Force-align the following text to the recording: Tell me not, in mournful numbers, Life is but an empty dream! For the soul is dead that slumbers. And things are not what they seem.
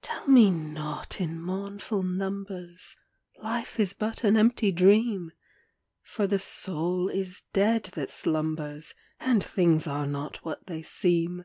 Tell 0.00 0.26
me 0.26 0.50
not, 0.50 1.20
in 1.20 1.38
mournful 1.38 2.02
numbers, 2.02 2.96
Life 3.42 3.78
is 3.78 3.92
but 3.92 4.24
an 4.24 4.34
empty 4.34 4.72
dream! 4.72 5.32
For 6.02 6.26
the 6.26 6.38
soul 6.38 7.10
is 7.10 7.42
dead 7.52 7.90
that 7.92 8.08
slumbers. 8.08 8.94
And 9.20 9.44
things 9.44 9.86
are 9.86 10.06
not 10.06 10.42
what 10.42 10.66
they 10.66 10.80
seem. 10.82 11.44